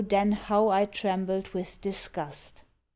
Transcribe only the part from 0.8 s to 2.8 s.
trembled with disgust!"